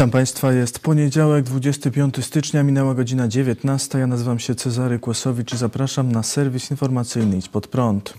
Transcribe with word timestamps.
Witam 0.00 0.10
Państwa, 0.10 0.52
jest 0.52 0.78
poniedziałek, 0.78 1.44
25 1.44 2.24
stycznia, 2.24 2.62
minęła 2.62 2.94
godzina 2.94 3.28
19. 3.28 3.98
Ja 3.98 4.06
nazywam 4.06 4.38
się 4.38 4.54
Cezary 4.54 4.98
Kłosowicz 4.98 5.52
i 5.52 5.56
zapraszam 5.56 6.12
na 6.12 6.22
serwis 6.22 6.70
informacyjny 6.70 7.36
Idź 7.36 7.48
Pod 7.48 7.66
Prąd. 7.66 8.14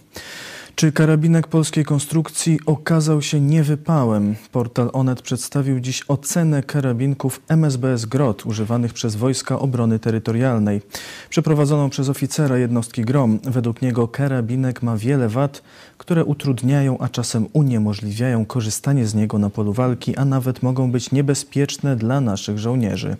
Czy 0.75 0.91
karabinek 0.91 1.47
polskiej 1.47 1.85
konstrukcji 1.85 2.59
okazał 2.65 3.21
się 3.21 3.41
niewypałem? 3.41 4.35
Portal 4.51 4.89
Onet 4.93 5.21
przedstawił 5.21 5.79
dziś 5.79 6.03
ocenę 6.07 6.63
karabinków 6.63 7.41
MSBS 7.49 8.05
GROT 8.05 8.45
używanych 8.45 8.93
przez 8.93 9.15
Wojska 9.15 9.59
Obrony 9.59 9.99
Terytorialnej. 9.99 10.81
Przeprowadzoną 11.29 11.89
przez 11.89 12.09
oficera 12.09 12.57
jednostki 12.57 13.01
GROM. 13.01 13.39
Według 13.43 13.81
niego 13.81 14.07
karabinek 14.07 14.83
ma 14.83 14.97
wiele 14.97 15.29
wad, 15.29 15.61
które 15.97 16.25
utrudniają, 16.25 16.97
a 16.99 17.09
czasem 17.09 17.47
uniemożliwiają 17.53 18.45
korzystanie 18.45 19.05
z 19.07 19.15
niego 19.15 19.37
na 19.37 19.49
polu 19.49 19.73
walki, 19.73 20.15
a 20.15 20.25
nawet 20.25 20.63
mogą 20.63 20.91
być 20.91 21.11
niebezpieczne 21.11 21.95
dla 21.95 22.21
naszych 22.21 22.59
żołnierzy. 22.59 23.17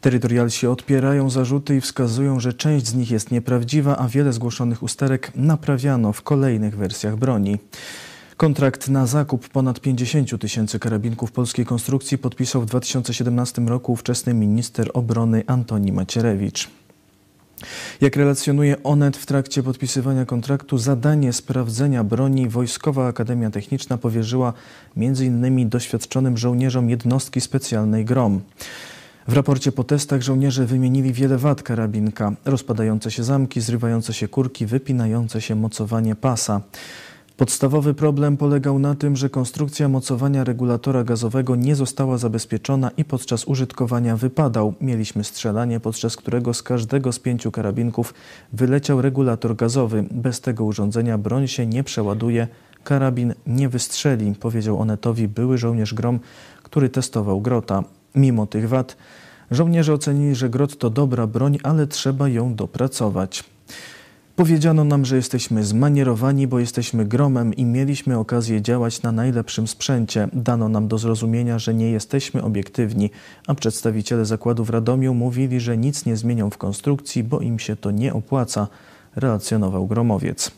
Terytorialsi 0.00 0.66
odpierają 0.66 1.30
zarzuty 1.30 1.76
i 1.76 1.80
wskazują, 1.80 2.40
że 2.40 2.52
część 2.52 2.86
z 2.86 2.94
nich 2.94 3.10
jest 3.10 3.30
nieprawdziwa, 3.30 3.96
a 3.96 4.08
wiele 4.08 4.32
zgłoszonych 4.32 4.82
usterek 4.82 5.32
naprawiano 5.34 6.12
w 6.12 6.22
kolejnych 6.22 6.76
wersjach 6.76 7.16
broni. 7.16 7.58
Kontrakt 8.36 8.88
na 8.88 9.06
zakup 9.06 9.48
ponad 9.48 9.80
50 9.80 10.40
tysięcy 10.40 10.78
karabinków 10.78 11.32
polskiej 11.32 11.66
konstrukcji 11.66 12.18
podpisał 12.18 12.62
w 12.62 12.66
2017 12.66 13.62
roku 13.62 13.92
ówczesny 13.92 14.34
minister 14.34 14.90
obrony 14.94 15.42
Antoni 15.46 15.92
Macierewicz. 15.92 16.68
Jak 18.00 18.16
relacjonuje 18.16 18.82
Onet 18.82 19.16
w 19.16 19.26
trakcie 19.26 19.62
podpisywania 19.62 20.24
kontraktu, 20.24 20.78
zadanie 20.78 21.32
sprawdzenia 21.32 22.04
broni 22.04 22.48
Wojskowa 22.48 23.06
Akademia 23.06 23.50
Techniczna 23.50 23.98
powierzyła 23.98 24.52
m.in. 24.96 25.68
doświadczonym 25.68 26.38
żołnierzom 26.38 26.90
jednostki 26.90 27.40
specjalnej 27.40 28.04
GROM. 28.04 28.40
W 29.28 29.32
raporcie 29.32 29.72
po 29.72 29.84
testach 29.84 30.22
żołnierze 30.22 30.66
wymienili 30.66 31.12
wiele 31.12 31.38
wad 31.38 31.62
karabinka. 31.62 32.32
Rozpadające 32.44 33.10
się 33.10 33.24
zamki, 33.24 33.60
zrywające 33.60 34.12
się 34.14 34.28
kurki, 34.28 34.66
wypinające 34.66 35.40
się 35.40 35.54
mocowanie 35.54 36.16
pasa. 36.16 36.60
Podstawowy 37.36 37.94
problem 37.94 38.36
polegał 38.36 38.78
na 38.78 38.94
tym, 38.94 39.16
że 39.16 39.30
konstrukcja 39.30 39.88
mocowania 39.88 40.44
regulatora 40.44 41.04
gazowego 41.04 41.56
nie 41.56 41.74
została 41.74 42.18
zabezpieczona 42.18 42.90
i 42.96 43.04
podczas 43.04 43.44
użytkowania 43.44 44.16
wypadał. 44.16 44.74
Mieliśmy 44.80 45.24
strzelanie, 45.24 45.80
podczas 45.80 46.16
którego 46.16 46.54
z 46.54 46.62
każdego 46.62 47.12
z 47.12 47.18
pięciu 47.18 47.50
karabinków 47.50 48.14
wyleciał 48.52 49.02
regulator 49.02 49.56
gazowy. 49.56 50.04
Bez 50.10 50.40
tego 50.40 50.64
urządzenia 50.64 51.18
broń 51.18 51.48
się 51.48 51.66
nie 51.66 51.84
przeładuje, 51.84 52.48
karabin 52.84 53.34
nie 53.46 53.68
wystrzeli, 53.68 54.34
powiedział 54.34 54.80
Onetowi 54.80 55.28
były 55.28 55.58
żołnierz 55.58 55.94
Grom, 55.94 56.20
który 56.62 56.88
testował 56.88 57.40
grota. 57.40 57.84
Mimo 58.14 58.46
tych 58.46 58.68
wad, 58.68 58.96
żołnierze 59.50 59.94
ocenili, 59.94 60.34
że 60.34 60.48
grot 60.48 60.78
to 60.78 60.90
dobra 60.90 61.26
broń, 61.26 61.58
ale 61.62 61.86
trzeba 61.86 62.28
ją 62.28 62.54
dopracować. 62.54 63.44
Powiedziano 64.36 64.84
nam, 64.84 65.04
że 65.04 65.16
jesteśmy 65.16 65.64
zmanierowani, 65.64 66.46
bo 66.46 66.58
jesteśmy 66.58 67.04
gromem 67.04 67.54
i 67.54 67.64
mieliśmy 67.64 68.18
okazję 68.18 68.62
działać 68.62 69.02
na 69.02 69.12
najlepszym 69.12 69.68
sprzęcie. 69.68 70.28
Dano 70.32 70.68
nam 70.68 70.88
do 70.88 70.98
zrozumienia, 70.98 71.58
że 71.58 71.74
nie 71.74 71.90
jesteśmy 71.90 72.42
obiektywni, 72.42 73.10
a 73.46 73.54
przedstawiciele 73.54 74.24
zakładu 74.24 74.64
w 74.64 74.70
Radomiu 74.70 75.14
mówili, 75.14 75.60
że 75.60 75.76
nic 75.76 76.06
nie 76.06 76.16
zmienią 76.16 76.50
w 76.50 76.58
konstrukcji, 76.58 77.24
bo 77.24 77.40
im 77.40 77.58
się 77.58 77.76
to 77.76 77.90
nie 77.90 78.14
opłaca, 78.14 78.66
relacjonował 79.16 79.86
gromowiec. 79.86 80.50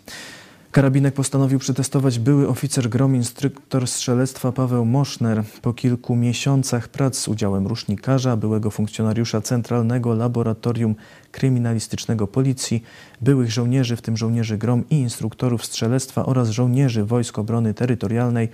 Karabinek 0.72 1.15
postanowił 1.15 1.59
przetestować 1.59 2.19
były 2.19 2.49
oficer 2.49 2.88
grom, 2.88 3.16
instruktor 3.16 3.88
strzelectwa 3.88 4.53
Paweł 4.53 4.84
Moszner. 4.84 5.44
Po 5.62 5.72
kilku 5.72 6.16
miesiącach 6.16 6.88
prac 6.88 7.19
z 7.19 7.28
udziałem 7.28 7.66
rusznikarza, 7.66 8.37
byłego 8.37 8.71
funkcjonariusza 8.71 9.41
Centralnego 9.41 10.15
Laboratorium 10.15 10.94
Kryminalistycznego 11.31 12.27
Policji, 12.27 12.82
byłych 13.21 13.50
żołnierzy, 13.50 13.97
w 13.97 14.03
tym 14.03 14.16
żołnierzy 14.16 14.59
grom 14.59 14.84
i 14.91 14.94
instruktorów 14.94 15.65
strzelectwa 15.65 16.27
oraz 16.27 16.50
żołnierzy 16.50 17.05
Wojsk 17.05 17.38
Obrony 17.38 17.75
Terytorialnej, 17.75 18.49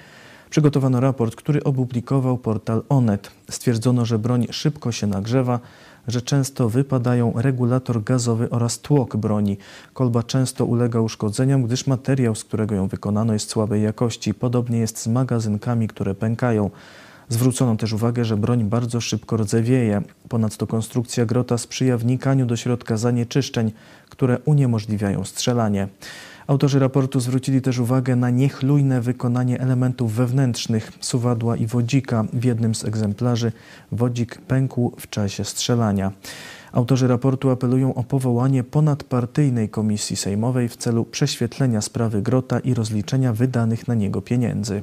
przygotowano 0.51 1.01
raport, 1.01 1.37
który 1.37 1.65
opublikował 1.65 2.39
portal 2.39 2.83
Onet. 2.89 3.31
Stwierdzono, 3.51 4.05
że 4.05 4.19
broń 4.19 4.47
szybko 4.51 4.93
się 4.93 5.07
nagrzewa, 5.07 5.61
że 6.09 6.23
często 6.23 6.69
wypadają 6.69 7.33
regulator 7.37 8.05
gazowy 8.05 8.51
oraz 8.51 8.79
tłok 8.79 9.17
broni. 9.17 9.57
Kolba 9.95 10.23
często 10.23 10.65
ulega 10.65 11.01
uszkodzeniom, 11.01 11.63
gdyż 11.63 11.87
materiał, 11.87 12.35
z 12.35 12.45
którego 12.45 12.75
ją 12.75 12.89
wykonano, 12.89 13.33
jest 13.33 13.51
słabej 13.51 13.83
jakości. 13.83 14.35
Podobnie 14.35 14.79
jest 14.79 14.99
z 14.99 15.07
magazynkami, 15.07 15.89
które 15.89 16.15
pękają. 16.15 16.71
Zwrócono 17.29 17.77
też 17.77 17.93
uwagę, 17.93 18.25
że 18.25 18.37
broń 18.37 18.65
bardzo 18.65 19.01
szybko 19.01 19.37
rdzewieje. 19.37 20.03
Ponadto 20.29 20.67
konstrukcja 20.67 21.27
grota 21.27 21.59
sprzyja 21.59 21.99
wnikaniu 21.99 22.47
do 22.47 22.57
środka 22.57 22.97
zanieczyszczeń, 22.97 23.73
które 24.09 24.39
uniemożliwiają 24.45 25.25
strzelanie. 25.25 25.89
Autorzy 26.49 26.79
raportu 26.79 27.21
zwrócili 27.21 27.63
też 27.63 27.79
uwagę 27.79 28.17
na 28.17 28.31
niechlujne 28.31 29.01
wykonanie 29.01 29.61
elementów 29.61 30.13
wewnętrznych 30.13 30.93
suwadła 31.01 31.57
i 31.57 31.67
wodzika. 31.67 32.25
W 32.33 32.45
jednym 32.45 32.75
z 32.75 32.85
egzemplarzy 32.85 33.53
wodzik 33.93 34.39
pękł 34.39 34.93
w 35.01 35.11
czasie 35.11 35.45
strzelania. 35.45 36.13
Autorzy 36.73 37.09
raportu 37.09 37.51
apelują 37.51 37.95
o 37.95 38.05
powołanie 38.05 38.65
ponadpartyjnej 38.65 39.69
komisji 39.69 40.17
sejmowej 40.17 40.69
w 40.69 40.77
celu 40.77 41.05
prześwietlenia 41.05 41.81
sprawy 41.81 42.23
Grota 42.23 42.59
i 42.59 42.75
rozliczenia 42.75 43.33
wydanych 43.33 43.89
na 43.89 43.95
niego 43.95 44.23
pieniędzy. 44.23 44.83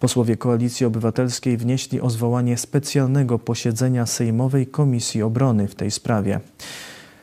Posłowie 0.00 0.36
Koalicji 0.36 0.86
Obywatelskiej 0.86 1.56
wnieśli 1.56 2.00
o 2.00 2.10
zwołanie 2.10 2.56
specjalnego 2.56 3.38
posiedzenia 3.38 4.06
Sejmowej 4.06 4.66
Komisji 4.66 5.22
Obrony 5.22 5.68
w 5.68 5.74
tej 5.74 5.90
sprawie. 5.90 6.40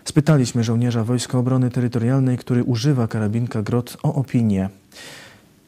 Spytaliśmy 0.06 0.64
żołnierza 0.64 1.04
Wojska 1.04 1.38
Obrony 1.38 1.70
Terytorialnej, 1.70 2.38
który 2.38 2.64
używa 2.64 3.08
karabinka 3.08 3.62
Grot, 3.62 3.98
o 4.04 4.16
opinię. 4.16 4.70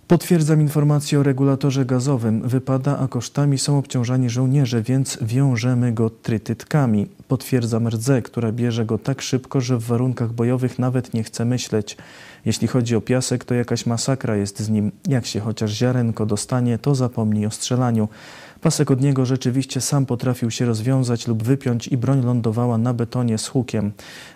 Potwierdzam 0.08 0.62
informację 0.62 1.20
o 1.20 1.24
regulatorze 1.24 1.86
gazowym. 1.86 2.48
Wypada, 2.48 2.98
a 3.00 3.08
kosztami 3.08 3.58
są 3.58 3.78
obciążani 3.78 4.30
żołnierze, 4.30 4.82
więc 4.82 5.18
wiążemy 5.22 5.94
go 5.94 6.10
trytytkami. 6.10 7.08
Potwierdzam 7.28 7.88
rdzę, 7.88 8.22
która 8.22 8.52
bierze 8.52 8.86
go 8.86 8.98
tak 8.98 9.22
szybko, 9.22 9.62
że 9.62 9.78
w 9.78 9.84
warunkach 9.84 10.34
bojowych 10.34 10.80
nawet 10.80 11.14
nie 11.14 11.24
chce 11.24 11.46
myśleć. 11.46 11.98
Jeśli 12.46 12.68
chodzi 12.68 12.96
o 12.96 13.02
piasek, 13.02 13.46
to 13.46 13.54
jakaś 13.54 13.86
masakra 13.86 14.36
jest 14.36 14.60
z 14.60 14.70
nim. 14.70 14.92
Jak 15.08 15.26
się 15.26 15.40
chociaż 15.40 15.72
ziarenko 15.72 16.26
dostanie, 16.26 16.78
to 16.78 16.96
zapomnij 16.96 17.46
o 17.46 17.52
strzelaniu. 17.52 18.08
Pasek 18.66 18.92
od 18.92 19.02
niego 19.02 19.26
rzeczywiście 19.26 19.82
sam 19.82 20.06
potrafił 20.06 20.52
się 20.52 20.66
rozwiązać 20.66 21.28
lub 21.28 21.44
wypiąć 21.44 21.88
i 21.88 21.98
broń 21.98 22.24
lądowała 22.24 22.78
na 22.78 22.94
betonie 22.94 23.38
z 23.38 23.48
hukiem. 23.48 23.92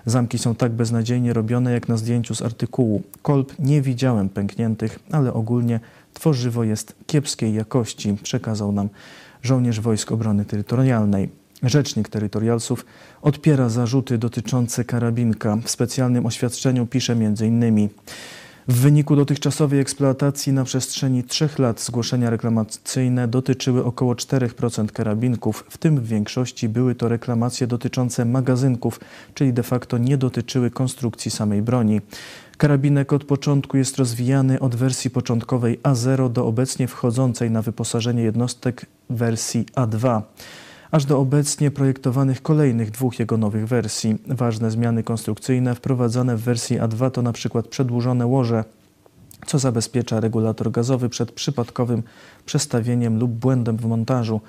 Zamki 0.06 0.38
są 0.38 0.56
tak 0.56 0.72
beznadziejnie 0.72 1.34
robione 1.34 1.72
jak 1.72 1.88
na 1.88 1.98
zdjęciu 1.98 2.36
z 2.36 2.42
artykułu. 2.42 3.02
Kolb 3.22 3.60
nie 3.60 3.82
widziałem 3.82 4.30
pękniętych, 4.30 5.00
ale 5.12 5.34
ogólnie 5.34 5.80
tworzywo 6.14 6.64
jest 6.64 6.96
kiepskiej 7.08 7.54
jakości, 7.54 8.18
przekazał 8.24 8.72
nam 8.72 8.90
żołnierz 9.44 9.80
Wojsk 9.80 10.12
Obrony 10.12 10.46
Terytorialnej. 10.46 11.30
Rzecznik 11.64 12.10
terytorialsów 12.10 12.86
odpiera 13.22 13.70
zarzuty 13.70 14.18
dotyczące 14.18 14.84
karabinka. 14.84 15.58
W 15.64 15.70
specjalnym 15.70 16.26
oświadczeniu 16.26 16.86
pisze 16.86 17.14
m.in. 17.14 17.90
W 18.70 18.82
wyniku 18.82 19.16
dotychczasowej 19.16 19.80
eksploatacji 19.80 20.54
na 20.54 20.64
przestrzeni 20.64 21.24
trzech 21.24 21.60
lat 21.60 21.82
zgłoszenia 21.82 22.30
reklamacyjne 22.30 23.28
dotyczyły 23.28 23.86
około 23.86 24.14
4% 24.14 24.88
karabinków, 24.92 25.66
w 25.70 25.78
tym 25.78 26.00
w 26.00 26.08
większości 26.08 26.70
były 26.70 26.96
to 26.96 27.10
reklamacje 27.10 27.68
dotyczące 27.68 28.26
magazynków, 28.26 29.00
czyli 29.34 29.54
de 29.54 29.64
facto 29.64 29.98
nie 29.98 30.18
dotyczyły 30.18 30.72
konstrukcji 30.72 31.32
samej 31.32 31.62
broni. 31.62 32.02
Karabinek 32.58 33.14
od 33.14 33.24
początku 33.24 33.78
jest 33.78 33.98
rozwijany 33.98 34.60
od 34.60 34.76
wersji 34.76 35.10
początkowej 35.10 35.80
A0 35.80 36.32
do 36.32 36.46
obecnie 36.46 36.88
wchodzącej 36.88 37.52
na 37.52 37.62
wyposażenie 37.62 38.24
jednostek 38.24 38.86
wersji 39.10 39.66
A2 39.76 40.22
aż 40.92 41.06
do 41.06 41.20
obecnie 41.20 41.72
projektowanych 41.72 42.42
kolejnych 42.42 42.92
dwóch 42.92 43.20
jego 43.20 43.38
nowych 43.38 43.68
wersji. 43.68 44.18
Ważne 44.28 44.72
zmiany 44.72 45.04
konstrukcyjne 45.04 45.76
wprowadzane 45.76 46.38
w 46.38 46.42
wersji 46.42 46.80
A2 46.80 47.12
to 47.12 47.22
na 47.22 47.34
przykład 47.34 47.68
przedłużone 47.68 48.26
łoże, 48.26 48.64
co 49.46 49.60
zabezpiecza 49.60 50.20
regulator 50.20 50.72
gazowy 50.72 51.10
przed 51.10 51.32
przypadkowym 51.32 52.04
przestawieniem 52.46 53.20
lub 53.20 53.32
błędem 53.32 53.78
w 53.78 53.86
montażu. 53.86 54.42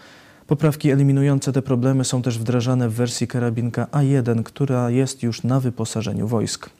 Poprawki 0.47 0.91
eliminujące 0.91 1.53
te 1.53 1.63
problemy 1.63 2.05
są 2.05 2.23
też 2.23 2.39
wdrażane 2.39 2.89
w 2.89 2.95
wersji 2.95 3.27
karabinka 3.27 3.85
A1, 3.85 4.43
która 4.43 4.91
jest 4.91 5.23
już 5.23 5.43
na 5.43 5.61
wyposażeniu 5.61 6.29
wojsk. 6.29 6.71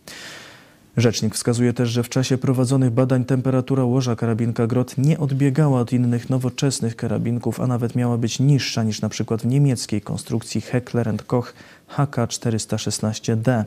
Rzecznik 1.01 1.35
wskazuje 1.35 1.73
też, 1.73 1.91
że 1.91 2.03
w 2.03 2.09
czasie 2.09 2.39
prowadzonych 2.39 2.91
badań 2.91 3.25
temperatura 3.25 3.85
łoża 3.85 4.17
karabinka 4.17 4.67
Grot 4.67 4.99
nie 4.99 5.19
odbiegała 5.19 5.81
od 5.81 5.93
innych 5.93 6.31
nowoczesnych 6.31 6.97
karabinków, 6.97 7.61
a 7.61 7.67
nawet 7.67 7.95
miała 7.95 8.19
być 8.19 8.41
niższa 8.41 8.83
niż 8.83 9.01
przykład 9.09 9.43
w 9.43 9.47
niemieckiej 9.47 10.01
konstrukcji 10.01 10.61
Heckler 10.61 11.09
Koch 11.27 11.55
HK416D. 11.97 13.65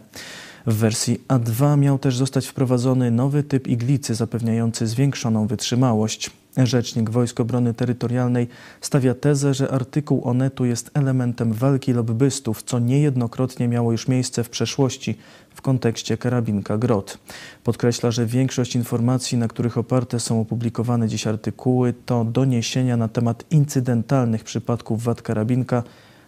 W 0.68 0.74
wersji 0.74 1.22
A2 1.28 1.78
miał 1.78 2.00
też 2.00 2.18
zostać 2.18 2.48
wprowadzony 2.48 3.12
nowy 3.12 3.44
typ 3.44 3.68
iglicy 3.68 4.16
zapewniający 4.16 4.88
zwiększoną 4.88 5.48
wytrzymałość. 5.48 6.43
Rzecznik 6.58 7.10
Wojsk 7.10 7.40
Obrony 7.40 7.74
Terytorialnej 7.74 8.48
stawia 8.82 9.14
tezę, 9.14 9.54
że 9.54 9.72
artykuł 9.72 10.28
Onetu 10.28 10.66
jest 10.66 10.92
elementem 10.94 11.54
walki 11.54 11.94
lobbystów, 11.94 12.64
co 12.64 12.80
niejednokrotnie 12.80 13.68
miało 13.68 13.92
już 13.92 14.08
miejsce 14.08 14.44
w 14.44 14.50
przeszłości 14.50 15.18
w 15.56 15.62
kontekście 15.62 16.18
karabinka 16.18 16.78
GROT. 16.78 17.18
Podkreśla, 17.64 18.12
że 18.12 18.26
większość 18.26 18.76
informacji, 18.76 19.38
na 19.38 19.48
których 19.48 19.78
oparte 19.78 20.20
są 20.20 20.42
opublikowane 20.42 21.08
dziś 21.08 21.28
artykuły, 21.28 21.94
to 22.06 22.26
doniesienia 22.26 22.98
na 22.98 23.08
temat 23.08 23.44
incydentalnych 23.52 24.44
przypadków 24.44 25.04
wad 25.04 25.22
karabinka, 25.22 25.84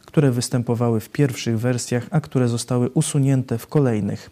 które 0.06 0.32
występowały 0.32 1.00
w 1.00 1.10
pierwszych 1.10 1.60
wersjach, 1.60 2.08
a 2.12 2.22
które 2.22 2.48
zostały 2.48 2.90
usunięte 2.90 3.58
w 3.58 3.68
kolejnych. 3.68 4.30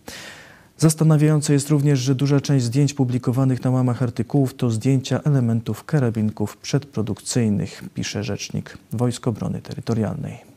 Zastanawiające 0.78 1.54
jest 1.54 1.70
również, 1.70 2.00
że 2.00 2.16
duża 2.16 2.42
część 2.42 2.66
zdjęć 2.66 2.94
publikowanych 2.94 3.64
na 3.64 3.72
łamach 3.72 4.04
artykułów 4.04 4.54
to 4.54 4.70
zdjęcia 4.70 5.20
elementów 5.24 5.84
karabinków 5.84 6.58
przedprodukcyjnych, 6.58 7.84
pisze 7.94 8.24
rzecznik 8.24 8.78
Wojsk 8.92 9.28
Obrony 9.28 9.62
Terytorialnej. 9.62 10.54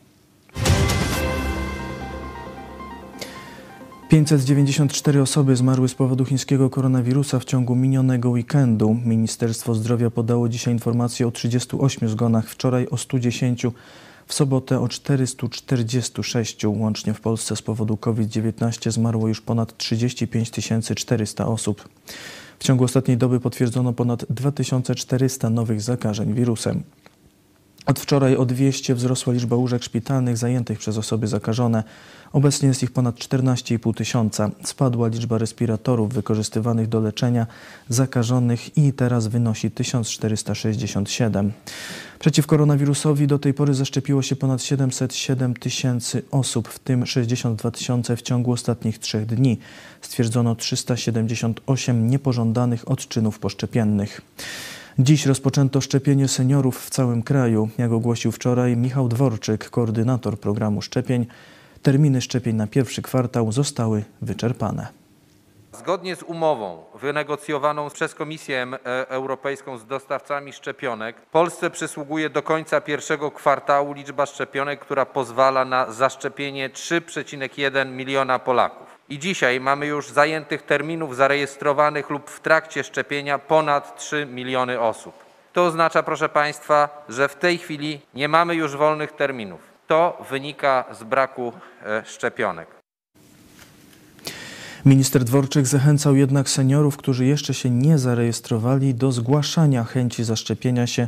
594 4.09 5.21
osoby 5.21 5.55
zmarły 5.55 5.87
z 5.87 5.95
powodu 5.95 6.25
chińskiego 6.25 6.69
koronawirusa 6.69 7.39
w 7.39 7.45
ciągu 7.45 7.75
minionego 7.75 8.29
weekendu. 8.29 8.97
Ministerstwo 9.05 9.75
Zdrowia 9.75 10.09
podało 10.09 10.49
dzisiaj 10.49 10.73
informację 10.73 11.27
o 11.27 11.31
38 11.31 12.09
zgonach, 12.09 12.49
wczoraj 12.49 12.87
o 12.91 12.97
110 12.97 13.65
w 14.27 14.33
sobotę 14.33 14.79
o 14.79 14.87
446 14.87 16.65
łącznie 16.65 17.13
w 17.13 17.21
Polsce 17.21 17.55
z 17.55 17.61
powodu 17.61 17.97
COVID-19 17.97 18.91
zmarło 18.91 19.27
już 19.27 19.41
ponad 19.41 19.77
35 19.77 20.51
400 20.95 21.47
osób. 21.47 21.89
W 22.59 22.63
ciągu 22.63 22.83
ostatniej 22.83 23.17
doby 23.17 23.39
potwierdzono 23.39 23.93
ponad 23.93 24.25
2400 24.29 25.49
nowych 25.49 25.81
zakażeń 25.81 26.33
wirusem. 26.33 26.83
Od 27.87 27.99
wczoraj 27.99 28.35
o 28.35 28.45
200 28.45 28.95
wzrosła 28.95 29.33
liczba 29.33 29.55
łóżek 29.55 29.83
szpitalnych 29.83 30.37
zajętych 30.37 30.79
przez 30.79 30.97
osoby 30.97 31.27
zakażone. 31.27 31.83
Obecnie 32.33 32.67
jest 32.67 32.83
ich 32.83 32.91
ponad 32.91 33.15
14,5 33.15 33.93
tysiąca. 33.93 34.49
Spadła 34.63 35.07
liczba 35.07 35.37
respiratorów 35.37 36.13
wykorzystywanych 36.13 36.87
do 36.87 36.99
leczenia 36.99 37.47
zakażonych 37.89 38.77
i 38.77 38.93
teraz 38.93 39.27
wynosi 39.27 39.71
1467. 39.71 41.51
Przeciw 42.19 42.47
koronawirusowi 42.47 43.27
do 43.27 43.39
tej 43.39 43.53
pory 43.53 43.73
zaszczepiło 43.73 44.21
się 44.21 44.35
ponad 44.35 44.63
707 44.63 45.53
tysięcy 45.53 46.23
osób, 46.31 46.67
w 46.67 46.79
tym 46.79 47.05
62 47.05 47.71
tysiące 47.71 48.17
w 48.17 48.21
ciągu 48.21 48.51
ostatnich 48.51 48.99
trzech 48.99 49.25
dni. 49.25 49.59
Stwierdzono 50.01 50.55
378 50.55 52.09
niepożądanych 52.09 52.91
odczynów 52.91 53.39
poszczepiennych. 53.39 54.21
Dziś 54.99 55.25
rozpoczęto 55.25 55.81
szczepienie 55.81 56.27
seniorów 56.27 56.85
w 56.85 56.89
całym 56.89 57.23
kraju. 57.23 57.69
Jak 57.77 57.91
ogłosił 57.91 58.31
wczoraj 58.31 58.77
Michał 58.77 59.07
Dworczyk, 59.07 59.69
koordynator 59.69 60.39
programu 60.39 60.81
szczepień, 60.81 61.25
terminy 61.81 62.21
szczepień 62.21 62.55
na 62.55 62.67
pierwszy 62.67 63.01
kwartał 63.01 63.51
zostały 63.51 64.03
wyczerpane. 64.21 64.87
Zgodnie 65.73 66.15
z 66.15 66.23
umową 66.23 66.83
wynegocjowaną 67.01 67.89
przez 67.89 68.15
Komisję 68.15 68.67
e, 68.85 69.09
Europejską 69.09 69.77
z 69.77 69.85
dostawcami 69.85 70.53
szczepionek, 70.53 71.21
Polsce 71.21 71.69
przysługuje 71.69 72.29
do 72.29 72.43
końca 72.43 72.81
pierwszego 72.81 73.31
kwartału 73.31 73.93
liczba 73.93 74.25
szczepionek, 74.25 74.79
która 74.79 75.05
pozwala 75.05 75.65
na 75.65 75.91
zaszczepienie 75.91 76.69
3,1 76.69 77.91
miliona 77.91 78.39
Polaków. 78.39 78.96
I 79.09 79.19
dzisiaj 79.19 79.59
mamy 79.59 79.85
już 79.85 80.09
zajętych 80.09 80.61
terminów 80.61 81.15
zarejestrowanych 81.15 82.09
lub 82.09 82.29
w 82.29 82.39
trakcie 82.39 82.83
szczepienia 82.83 83.39
ponad 83.39 83.97
3 83.99 84.27
miliony 84.31 84.79
osób. 84.79 85.13
To 85.53 85.65
oznacza, 85.65 86.03
proszę 86.03 86.29
Państwa, 86.29 87.05
że 87.09 87.27
w 87.27 87.35
tej 87.35 87.57
chwili 87.57 88.01
nie 88.13 88.27
mamy 88.27 88.55
już 88.55 88.75
wolnych 88.75 89.11
terminów. 89.11 89.59
To 89.87 90.25
wynika 90.29 90.85
z 90.91 91.03
braku 91.03 91.53
e, 91.85 92.03
szczepionek. 92.05 92.67
Minister 94.85 95.23
Dworczyk 95.23 95.67
zachęcał 95.67 96.15
jednak 96.15 96.49
seniorów, 96.49 96.97
którzy 96.97 97.25
jeszcze 97.25 97.53
się 97.53 97.69
nie 97.69 97.97
zarejestrowali, 97.97 98.95
do 98.95 99.11
zgłaszania 99.11 99.83
chęci 99.83 100.23
zaszczepienia 100.23 100.87
się 100.87 101.07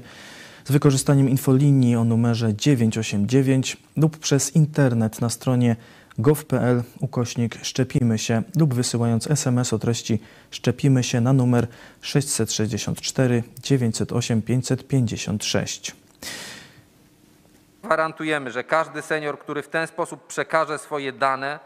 z 0.65 0.72
wykorzystaniem 0.72 1.29
infolinii 1.29 1.96
o 1.96 2.03
numerze 2.03 2.56
989 2.56 3.77
lub 3.98 4.18
przez 4.18 4.56
internet 4.56 5.22
na 5.22 5.29
stronie 5.29 5.75
gov.pl 6.19 6.83
ukośnik 6.99 7.55
szczepimy 7.61 8.17
się 8.17 8.43
lub 8.59 8.73
wysyłając 8.73 9.31
SMS 9.31 9.73
o 9.73 9.79
treści 9.79 10.19
szczepimy 10.51 11.03
się 11.03 11.21
na 11.21 11.33
numer 11.33 11.67
664 12.01 13.43
908 13.59 14.41
556. 14.41 15.95
Gwarantujemy, 17.83 18.51
że 18.51 18.63
każdy 18.63 19.01
senior, 19.01 19.39
który 19.39 19.61
w 19.61 19.67
ten 19.67 19.88
sposób 19.88 20.27
przekaże 20.27 20.77
swoje 20.77 21.13
dane, 21.13 21.59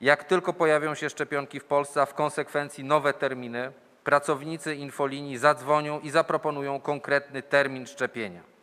jak 0.00 0.24
tylko 0.24 0.52
pojawią 0.52 0.94
się 0.94 1.10
szczepionki 1.10 1.60
w 1.60 1.64
Polsce, 1.64 2.02
a 2.02 2.06
w 2.06 2.14
konsekwencji 2.14 2.84
nowe 2.84 3.12
terminy, 3.12 3.72
pracownicy 4.04 4.74
infolinii 4.74 5.38
zadzwonią 5.38 6.00
i 6.00 6.10
zaproponują 6.10 6.80
konkretny 6.80 7.42
termin 7.42 7.86
szczepienia. 7.86 8.55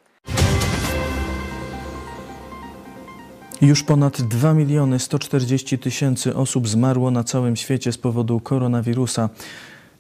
Już 3.63 3.83
ponad 3.83 4.21
2 4.21 4.53
miliony 4.53 4.99
140 4.99 5.79
tysięcy 5.79 6.35
osób 6.35 6.67
zmarło 6.67 7.11
na 7.11 7.23
całym 7.23 7.55
świecie 7.55 7.91
z 7.91 7.97
powodu 7.97 8.39
koronawirusa. 8.39 9.29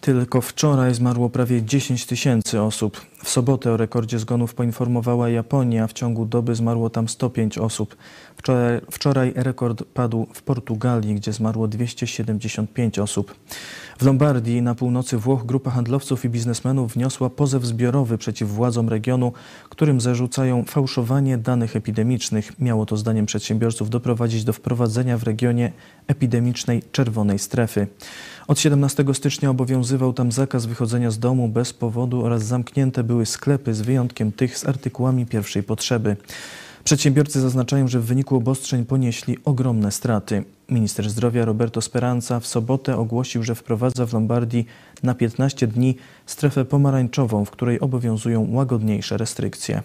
Tylko 0.03 0.41
wczoraj 0.41 0.93
zmarło 0.93 1.29
prawie 1.29 1.63
10 1.63 2.05
tysięcy 2.05 2.61
osób. 2.61 3.01
W 3.23 3.29
sobotę 3.29 3.71
o 3.71 3.77
rekordzie 3.77 4.19
zgonów 4.19 4.53
poinformowała 4.53 5.29
Japonia. 5.29 5.87
W 5.87 5.93
ciągu 5.93 6.25
doby 6.25 6.55
zmarło 6.55 6.89
tam 6.89 7.09
105 7.09 7.57
osób. 7.57 7.95
Wczoraj, 8.37 8.81
wczoraj 8.91 9.33
rekord 9.35 9.83
padł 9.83 10.27
w 10.33 10.41
Portugalii, 10.41 11.15
gdzie 11.15 11.33
zmarło 11.33 11.67
275 11.67 12.99
osób. 12.99 13.35
W 13.99 14.05
Lombardii 14.05 14.61
na 14.61 14.75
północy 14.75 15.17
Włoch 15.17 15.45
grupa 15.45 15.71
handlowców 15.71 16.25
i 16.25 16.29
biznesmenów 16.29 16.93
wniosła 16.93 17.29
pozew 17.29 17.65
zbiorowy 17.65 18.17
przeciw 18.17 18.49
władzom 18.49 18.89
regionu, 18.89 19.33
którym 19.69 20.01
zarzucają 20.01 20.63
fałszowanie 20.63 21.37
danych 21.37 21.75
epidemicznych. 21.75 22.59
Miało 22.59 22.85
to 22.85 22.97
zdaniem 22.97 23.25
przedsiębiorców 23.25 23.89
doprowadzić 23.89 24.43
do 24.43 24.53
wprowadzenia 24.53 25.17
w 25.17 25.23
regionie 25.23 25.71
epidemicznej 26.07 26.83
czerwonej 26.91 27.39
strefy. 27.39 27.87
Od 28.47 28.59
17 28.59 29.05
stycznia 29.13 29.49
obowiązywał 29.49 30.13
tam 30.13 30.31
zakaz 30.31 30.65
wychodzenia 30.65 31.11
z 31.11 31.19
domu 31.19 31.47
bez 31.47 31.73
powodu 31.73 32.25
oraz 32.25 32.43
zamknięte 32.43 33.03
były 33.03 33.25
sklepy 33.25 33.73
z 33.73 33.81
wyjątkiem 33.81 34.31
tych 34.31 34.57
z 34.57 34.65
artykułami 34.67 35.25
pierwszej 35.25 35.63
potrzeby. 35.63 36.17
Przedsiębiorcy 36.83 37.41
zaznaczają, 37.41 37.87
że 37.87 37.99
w 37.99 38.05
wyniku 38.05 38.35
obostrzeń 38.35 38.85
ponieśli 38.85 39.37
ogromne 39.45 39.91
straty. 39.91 40.43
Minister 40.69 41.09
zdrowia 41.09 41.45
Roberto 41.45 41.81
Speranza 41.81 42.39
w 42.39 42.47
sobotę 42.47 42.97
ogłosił, 42.97 43.43
że 43.43 43.55
wprowadza 43.55 44.05
w 44.05 44.13
Lombardii 44.13 44.65
na 45.03 45.15
15 45.15 45.67
dni 45.67 45.95
strefę 46.25 46.65
pomarańczową, 46.65 47.45
w 47.45 47.51
której 47.51 47.79
obowiązują 47.79 48.47
łagodniejsze 48.51 49.17
restrykcje. 49.17 49.81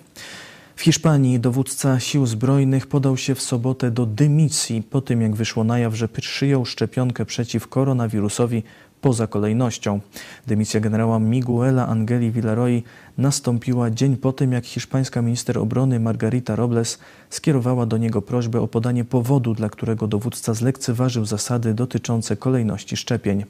W 0.78 0.82
Hiszpanii 0.82 1.40
dowódca 1.40 2.00
sił 2.00 2.26
zbrojnych 2.26 2.86
podał 2.86 3.16
się 3.16 3.34
w 3.34 3.42
sobotę 3.42 3.90
do 3.90 4.06
dymisji 4.06 4.82
po 4.82 5.00
tym, 5.00 5.22
jak 5.22 5.36
wyszło 5.36 5.64
na 5.64 5.78
jaw, 5.78 5.94
że 5.94 6.08
przyjął 6.08 6.64
szczepionkę 6.64 7.24
przeciw 7.24 7.68
koronawirusowi 7.68 8.62
poza 9.00 9.26
kolejnością. 9.26 10.00
Dymisja 10.46 10.80
generała 10.80 11.18
Miguela 11.18 11.88
Angeli 11.88 12.30
Villaroi 12.30 12.82
nastąpiła 13.18 13.90
dzień 13.90 14.16
po 14.16 14.32
tym, 14.32 14.52
jak 14.52 14.66
hiszpańska 14.66 15.22
minister 15.22 15.58
obrony 15.58 16.00
Margarita 16.00 16.56
Robles 16.56 16.98
skierowała 17.30 17.86
do 17.86 17.96
niego 17.96 18.22
prośbę 18.22 18.60
o 18.60 18.68
podanie 18.68 19.04
powodu, 19.04 19.54
dla 19.54 19.68
którego 19.68 20.06
dowódca 20.06 20.54
zlekceważył 20.54 21.24
zasady 21.24 21.74
dotyczące 21.74 22.36
kolejności 22.36 22.96
szczepień. 22.96 23.44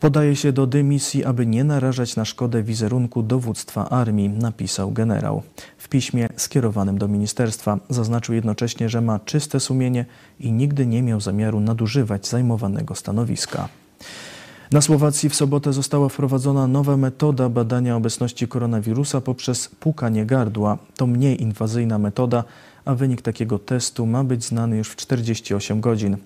Podaje 0.00 0.36
się 0.36 0.52
do 0.52 0.66
dymisji, 0.66 1.24
aby 1.24 1.46
nie 1.46 1.64
narażać 1.64 2.16
na 2.16 2.24
szkodę 2.24 2.62
wizerunku 2.62 3.22
dowództwa 3.22 3.88
armii, 3.88 4.28
napisał 4.28 4.92
generał. 4.92 5.42
W 5.78 5.88
piśmie 5.88 6.28
skierowanym 6.36 6.98
do 6.98 7.08
ministerstwa 7.08 7.78
zaznaczył 7.90 8.34
jednocześnie, 8.34 8.88
że 8.88 9.00
ma 9.00 9.18
czyste 9.18 9.60
sumienie 9.60 10.04
i 10.40 10.52
nigdy 10.52 10.86
nie 10.86 11.02
miał 11.02 11.20
zamiaru 11.20 11.60
nadużywać 11.60 12.28
zajmowanego 12.28 12.94
stanowiska. 12.94 13.68
Na 14.72 14.80
Słowacji 14.80 15.28
w 15.28 15.34
sobotę 15.34 15.72
została 15.72 16.08
wprowadzona 16.08 16.66
nowa 16.66 16.96
metoda 16.96 17.48
badania 17.48 17.96
obecności 17.96 18.48
koronawirusa 18.48 19.20
poprzez 19.20 19.68
pukanie 19.68 20.26
gardła. 20.26 20.78
To 20.96 21.06
mniej 21.06 21.42
inwazyjna 21.42 21.98
metoda, 21.98 22.44
a 22.86 22.94
wynik 22.94 23.22
takiego 23.22 23.58
testu 23.58 24.06
ma 24.06 24.24
być 24.24 24.44
znany 24.44 24.76
już 24.76 24.90
w 24.90 24.96
48 24.96 25.80
godzin. 25.80 26.16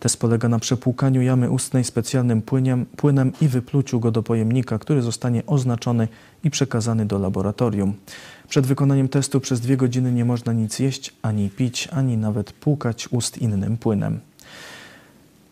Test 0.00 0.20
polega 0.20 0.48
na 0.48 0.58
przepłukaniu 0.58 1.22
jamy 1.22 1.50
ustnej 1.50 1.84
specjalnym 1.84 2.42
płyniem, 2.42 2.86
płynem 2.86 3.32
i 3.40 3.48
wypluciu 3.48 4.00
go 4.00 4.10
do 4.10 4.22
pojemnika, 4.22 4.78
który 4.78 5.02
zostanie 5.02 5.46
oznaczony 5.46 6.08
i 6.44 6.50
przekazany 6.50 7.06
do 7.06 7.18
laboratorium. 7.18 7.94
Przed 8.48 8.66
wykonaniem 8.66 9.08
testu 9.08 9.40
przez 9.40 9.60
dwie 9.60 9.76
godziny 9.76 10.12
nie 10.12 10.24
można 10.24 10.52
nic 10.52 10.78
jeść, 10.78 11.14
ani 11.22 11.50
pić, 11.50 11.88
ani 11.92 12.16
nawet 12.16 12.52
płukać 12.52 13.08
ust 13.08 13.38
innym 13.38 13.76
płynem. 13.76 14.20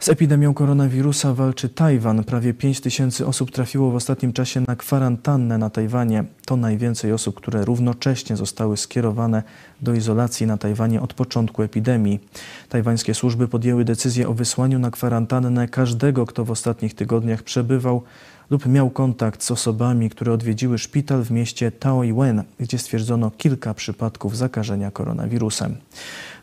Z 0.05 0.09
epidemią 0.09 0.55
koronawirusa 0.55 1.35
walczy 1.35 1.69
Tajwan. 1.69 2.25
Prawie 2.25 2.55
5 2.55 2.81
tysięcy 2.81 3.27
osób 3.27 3.51
trafiło 3.51 3.91
w 3.91 3.95
ostatnim 3.95 4.33
czasie 4.33 4.61
na 4.69 4.77
kwarantannę 4.77 5.59
na 5.59 5.71
Tajwanie. 5.71 6.25
To 6.47 6.57
najwięcej 6.57 7.13
osób, 7.13 7.37
które 7.37 7.65
równocześnie 7.65 8.37
zostały 8.37 8.77
skierowane 8.77 9.43
do 9.83 9.95
izolacji 9.95 10.47
na 10.47 10.57
Tajwanie 10.57 11.03
od 11.03 11.15
początku 11.15 11.63
epidemii. 11.63 12.21
Tajwańskie 12.69 13.15
służby 13.15 13.49
podjęły 13.49 13.85
decyzję 13.85 14.29
o 14.29 14.35
wysłaniu 14.35 14.79
na 14.79 14.91
kwarantannę 14.91 15.69
każdego, 15.69 16.27
kto 16.27 16.45
w 16.45 16.51
ostatnich 16.51 16.95
tygodniach 16.95 17.43
przebywał 17.43 18.03
lub 18.51 18.67
miał 18.67 18.91
kontakt 18.91 19.43
z 19.43 19.51
osobami, 19.51 20.11
które 20.11 20.33
odwiedziły 20.33 20.79
szpital 20.79 21.23
w 21.23 21.31
mieście 21.31 21.73
Taoyuan, 21.73 22.43
gdzie 22.61 22.79
stwierdzono 22.79 23.31
kilka 23.31 23.75
przypadków 23.75 24.37
zakażenia 24.37 24.91
koronawirusem. 24.91 25.77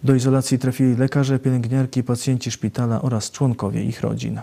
Do 0.03 0.15
izolacji 0.15 0.59
trafili 0.59 0.95
lekarze, 0.95 1.39
pielęgniarki, 1.39 2.03
pacjenci 2.03 2.51
szpitala 2.51 3.01
oraz 3.01 3.31
członkowie 3.31 3.83
ich 3.83 4.01
rodzin. 4.01 4.41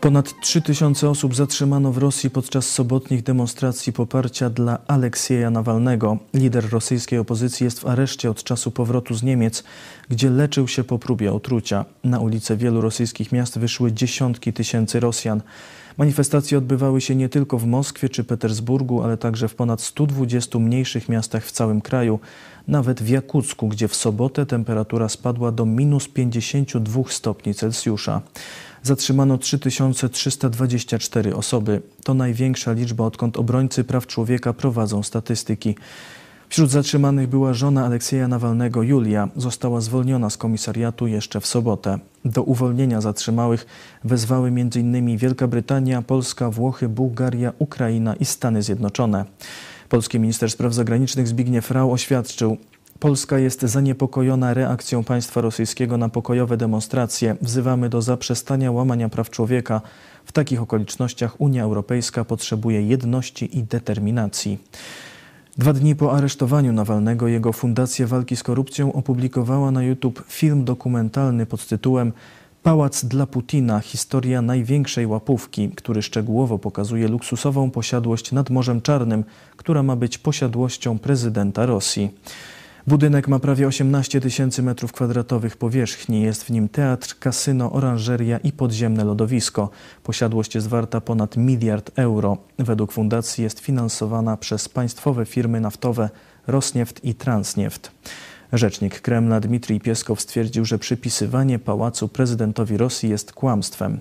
Ponad 0.00 0.40
3000 0.40 1.08
osób 1.08 1.34
zatrzymano 1.34 1.92
w 1.92 1.98
Rosji 1.98 2.30
podczas 2.30 2.70
sobotnich 2.70 3.22
demonstracji 3.22 3.92
poparcia 3.92 4.50
dla 4.50 4.78
Aleksieja 4.86 5.50
Nawalnego. 5.50 6.18
Lider 6.34 6.70
rosyjskiej 6.70 7.18
opozycji 7.18 7.64
jest 7.64 7.80
w 7.80 7.86
areszcie 7.86 8.30
od 8.30 8.42
czasu 8.42 8.70
powrotu 8.70 9.14
z 9.14 9.22
Niemiec, 9.22 9.64
gdzie 10.08 10.30
leczył 10.30 10.68
się 10.68 10.84
po 10.84 10.98
próbie 10.98 11.32
otrucia. 11.32 11.84
Na 12.04 12.20
ulice 12.20 12.56
wielu 12.56 12.80
rosyjskich 12.80 13.32
miast 13.32 13.58
wyszły 13.58 13.92
dziesiątki 13.92 14.52
tysięcy 14.52 15.00
Rosjan. 15.00 15.42
Manifestacje 15.96 16.58
odbywały 16.58 17.00
się 17.00 17.14
nie 17.14 17.28
tylko 17.28 17.58
w 17.58 17.66
Moskwie 17.66 18.08
czy 18.08 18.24
Petersburgu, 18.24 19.02
ale 19.02 19.16
także 19.16 19.48
w 19.48 19.54
ponad 19.54 19.80
120 19.80 20.58
mniejszych 20.58 21.08
miastach 21.08 21.44
w 21.44 21.52
całym 21.52 21.80
kraju, 21.80 22.20
nawet 22.68 23.02
w 23.02 23.08
Jakucku, 23.08 23.68
gdzie 23.68 23.88
w 23.88 23.96
sobotę 23.96 24.46
temperatura 24.46 25.08
spadła 25.08 25.52
do 25.52 25.66
minus 25.66 26.08
52 26.08 27.02
stopni 27.08 27.54
Celsjusza. 27.54 28.22
Zatrzymano 28.82 29.38
3324 29.38 31.36
osoby. 31.36 31.82
To 32.04 32.14
największa 32.14 32.72
liczba, 32.72 33.04
odkąd 33.04 33.36
obrońcy 33.36 33.84
praw 33.84 34.06
człowieka 34.06 34.52
prowadzą 34.52 35.02
statystyki. 35.02 35.74
Wśród 36.48 36.70
zatrzymanych 36.70 37.28
była 37.28 37.54
żona 37.54 37.84
Aleksieja 37.86 38.28
Nawalnego, 38.28 38.82
Julia. 38.82 39.28
Została 39.36 39.80
zwolniona 39.80 40.30
z 40.30 40.36
komisariatu 40.36 41.06
jeszcze 41.06 41.40
w 41.40 41.46
sobotę. 41.46 41.98
Do 42.24 42.42
uwolnienia 42.42 43.00
zatrzymałych 43.00 43.66
wezwały 44.04 44.48
m.in. 44.48 45.16
Wielka 45.16 45.46
Brytania, 45.46 46.02
Polska, 46.02 46.50
Włochy, 46.50 46.88
Bułgaria, 46.88 47.52
Ukraina 47.58 48.14
i 48.14 48.24
Stany 48.24 48.62
Zjednoczone. 48.62 49.24
Polski 49.88 50.20
minister 50.20 50.50
spraw 50.50 50.74
zagranicznych 50.74 51.28
Zbigniew 51.28 51.70
Rau 51.70 51.92
oświadczył, 51.92 52.56
Polska 53.00 53.38
jest 53.38 53.62
zaniepokojona 53.62 54.54
reakcją 54.54 55.04
państwa 55.04 55.40
rosyjskiego 55.40 55.96
na 55.96 56.08
pokojowe 56.08 56.56
demonstracje. 56.56 57.36
Wzywamy 57.42 57.88
do 57.88 58.02
zaprzestania 58.02 58.72
łamania 58.72 59.08
praw 59.08 59.30
człowieka. 59.30 59.80
W 60.24 60.32
takich 60.32 60.62
okolicznościach 60.62 61.40
Unia 61.40 61.62
Europejska 61.62 62.24
potrzebuje 62.24 62.82
jedności 62.82 63.58
i 63.58 63.62
determinacji. 63.62 64.58
Dwa 65.58 65.72
dni 65.72 65.96
po 65.96 66.12
aresztowaniu 66.12 66.72
Nawalnego 66.72 67.28
jego 67.28 67.52
Fundacja 67.52 68.06
Walki 68.06 68.36
z 68.36 68.42
Korupcją 68.42 68.92
opublikowała 68.92 69.70
na 69.70 69.82
YouTube 69.82 70.24
film 70.28 70.64
dokumentalny 70.64 71.46
pod 71.46 71.66
tytułem 71.66 72.12
Pałac 72.62 73.04
dla 73.04 73.26
Putina 73.26 73.80
historia 73.80 74.42
największej 74.42 75.06
łapówki, 75.06 75.68
który 75.68 76.02
szczegółowo 76.02 76.58
pokazuje 76.58 77.08
luksusową 77.08 77.70
posiadłość 77.70 78.32
nad 78.32 78.50
Morzem 78.50 78.82
Czarnym, 78.82 79.24
która 79.56 79.82
ma 79.82 79.96
być 79.96 80.18
posiadłością 80.18 80.98
prezydenta 80.98 81.66
Rosji. 81.66 82.10
Budynek 82.88 83.28
ma 83.28 83.38
prawie 83.38 83.66
18 83.66 84.20
tysięcy 84.20 84.62
metrów 84.62 84.92
kwadratowych 84.92 85.56
powierzchni. 85.56 86.22
Jest 86.22 86.44
w 86.44 86.50
nim 86.50 86.68
teatr, 86.68 87.18
kasyno, 87.18 87.72
oranżeria 87.72 88.38
i 88.38 88.52
podziemne 88.52 89.04
lodowisko. 89.04 89.70
Posiadłość 90.02 90.54
jest 90.54 90.68
warta 90.68 91.00
ponad 91.00 91.36
miliard 91.36 91.90
euro. 91.96 92.36
Według 92.58 92.92
fundacji 92.92 93.44
jest 93.44 93.60
finansowana 93.60 94.36
przez 94.36 94.68
państwowe 94.68 95.26
firmy 95.26 95.60
naftowe 95.60 96.10
Rosnieft 96.46 97.04
i 97.04 97.14
Transnieft. 97.14 97.90
Rzecznik 98.52 99.00
Kremla 99.00 99.40
Dmitrij 99.40 99.80
Pieskow 99.80 100.20
stwierdził, 100.20 100.64
że 100.64 100.78
przypisywanie 100.78 101.58
pałacu 101.58 102.08
prezydentowi 102.08 102.76
Rosji 102.76 103.10
jest 103.10 103.32
kłamstwem. 103.32 104.00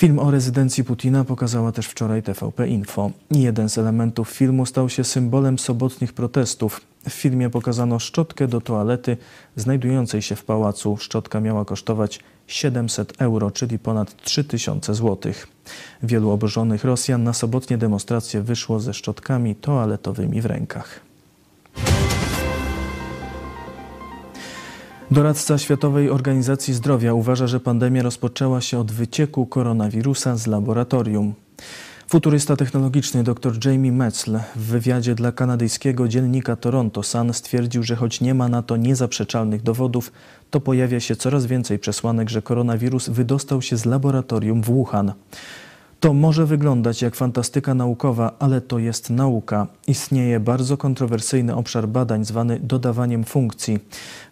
Film 0.00 0.18
o 0.18 0.30
rezydencji 0.30 0.84
Putina 0.84 1.24
pokazała 1.24 1.72
też 1.72 1.86
wczoraj 1.86 2.22
TVP 2.22 2.68
Info. 2.68 3.10
Jeden 3.30 3.68
z 3.68 3.78
elementów 3.78 4.30
filmu 4.30 4.66
stał 4.66 4.88
się 4.88 5.04
symbolem 5.04 5.58
sobotnich 5.58 6.12
protestów. 6.12 6.80
W 7.08 7.12
filmie 7.12 7.50
pokazano 7.50 7.98
szczotkę 7.98 8.48
do 8.48 8.60
toalety 8.60 9.16
znajdującej 9.56 10.22
się 10.22 10.36
w 10.36 10.44
pałacu. 10.44 10.96
Szczotka 10.96 11.40
miała 11.40 11.64
kosztować 11.64 12.20
700 12.46 13.22
euro, 13.22 13.50
czyli 13.50 13.78
ponad 13.78 14.22
3000 14.22 14.94
zł. 14.94 15.32
Wielu 16.02 16.30
oburzonych 16.30 16.84
Rosjan 16.84 17.24
na 17.24 17.32
sobotnie 17.32 17.78
demonstracje 17.78 18.42
wyszło 18.42 18.80
ze 18.80 18.94
szczotkami 18.94 19.54
toaletowymi 19.54 20.40
w 20.40 20.46
rękach. 20.46 21.09
Doradca 25.10 25.58
Światowej 25.58 26.10
Organizacji 26.10 26.74
Zdrowia 26.74 27.14
uważa, 27.14 27.46
że 27.46 27.60
pandemia 27.60 28.02
rozpoczęła 28.02 28.60
się 28.60 28.78
od 28.78 28.92
wycieku 28.92 29.46
koronawirusa 29.46 30.36
z 30.36 30.46
laboratorium. 30.46 31.34
Futurysta 32.08 32.56
technologiczny 32.56 33.24
dr 33.24 33.66
Jamie 33.66 33.92
Metzl 33.92 34.38
w 34.56 34.60
wywiadzie 34.60 35.14
dla 35.14 35.32
kanadyjskiego 35.32 36.08
dziennika 36.08 36.56
Toronto 36.56 37.02
Sun 37.02 37.32
stwierdził, 37.32 37.82
że 37.82 37.96
choć 37.96 38.20
nie 38.20 38.34
ma 38.34 38.48
na 38.48 38.62
to 38.62 38.76
niezaprzeczalnych 38.76 39.62
dowodów, 39.62 40.12
to 40.50 40.60
pojawia 40.60 41.00
się 41.00 41.16
coraz 41.16 41.46
więcej 41.46 41.78
przesłanek, 41.78 42.30
że 42.30 42.42
koronawirus 42.42 43.08
wydostał 43.08 43.62
się 43.62 43.76
z 43.76 43.84
laboratorium 43.84 44.62
w 44.62 44.66
Wuhan. 44.66 45.12
To 46.00 46.12
może 46.12 46.46
wyglądać 46.46 47.02
jak 47.02 47.14
fantastyka 47.16 47.74
naukowa, 47.74 48.32
ale 48.38 48.60
to 48.60 48.78
jest 48.78 49.10
nauka. 49.10 49.66
Istnieje 49.86 50.40
bardzo 50.40 50.76
kontrowersyjny 50.76 51.56
obszar 51.56 51.88
badań 51.88 52.24
zwany 52.24 52.60
dodawaniem 52.60 53.24
funkcji, 53.24 53.78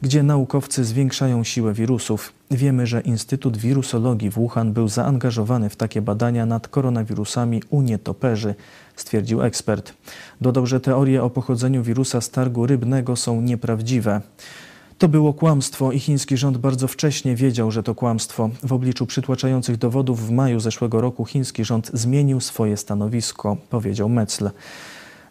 gdzie 0.02 0.22
naukowcy 0.22 0.84
zwiększają 0.84 1.44
siłę 1.44 1.72
wirusów. 1.72 2.32
Wiemy, 2.50 2.86
że 2.86 3.00
Instytut 3.00 3.56
Wirusologii 3.56 4.30
w 4.30 4.34
Wuhan 4.34 4.72
był 4.72 4.88
zaangażowany 4.88 5.70
w 5.70 5.76
takie 5.76 6.02
badania 6.02 6.46
nad 6.46 6.68
koronawirusami 6.68 7.62
u 7.70 7.82
nietoperzy, 7.82 8.54
stwierdził 8.96 9.42
ekspert. 9.42 9.94
Dodał, 10.40 10.66
że 10.66 10.80
teorie 10.80 11.22
o 11.22 11.30
pochodzeniu 11.30 11.82
wirusa 11.82 12.20
z 12.20 12.30
targu 12.30 12.66
rybnego 12.66 13.16
są 13.16 13.40
nieprawdziwe. 13.40 14.20
To 14.98 15.08
było 15.08 15.32
kłamstwo 15.32 15.92
i 15.92 16.00
chiński 16.00 16.36
rząd 16.36 16.58
bardzo 16.58 16.88
wcześnie 16.88 17.36
wiedział, 17.36 17.70
że 17.70 17.82
to 17.82 17.94
kłamstwo. 17.94 18.50
W 18.62 18.72
obliczu 18.72 19.06
przytłaczających 19.06 19.76
dowodów 19.76 20.26
w 20.26 20.30
maju 20.30 20.60
zeszłego 20.60 21.00
roku 21.00 21.24
chiński 21.24 21.64
rząd 21.64 21.90
zmienił 21.94 22.40
swoje 22.40 22.76
stanowisko, 22.76 23.56
powiedział 23.70 24.08
Metzl. 24.08 24.50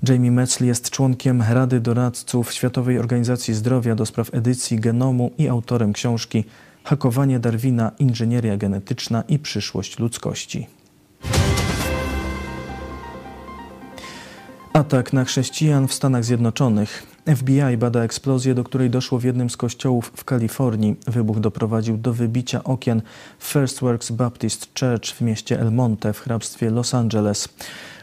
Jamie 0.09 0.31
Metzl 0.31 0.65
jest 0.65 0.89
członkiem 0.89 1.43
Rady 1.49 1.79
Doradców 1.79 2.53
Światowej 2.53 2.99
Organizacji 2.99 3.53
Zdrowia 3.53 3.95
do 3.95 4.05
spraw 4.05 4.33
edycji 4.33 4.79
genomu 4.79 5.31
i 5.37 5.47
autorem 5.47 5.93
książki 5.93 6.43
Hakowanie 6.83 7.39
Darwina, 7.39 7.91
inżynieria 7.99 8.57
genetyczna 8.57 9.23
i 9.27 9.39
przyszłość 9.39 9.99
ludzkości. 9.99 10.67
Atak 14.77 15.13
na 15.13 15.25
chrześcijan 15.25 15.87
w 15.87 15.93
Stanach 15.93 16.25
Zjednoczonych. 16.25 17.07
FBI 17.35 17.77
bada 17.77 18.03
eksplozję, 18.03 18.55
do 18.55 18.63
której 18.63 18.89
doszło 18.89 19.19
w 19.19 19.23
jednym 19.23 19.49
z 19.49 19.57
kościołów 19.57 20.11
w 20.15 20.23
Kalifornii. 20.23 20.95
Wybuch 21.07 21.39
doprowadził 21.39 21.97
do 21.97 22.13
wybicia 22.13 22.63
okien 22.63 23.01
First 23.39 23.79
Works 23.79 24.11
Baptist 24.11 24.69
Church 24.79 25.05
w 25.15 25.21
mieście 25.21 25.59
El 25.59 25.71
Monte 25.71 26.13
w 26.13 26.19
hrabstwie 26.19 26.69
Los 26.69 26.93
Angeles. 26.93 27.49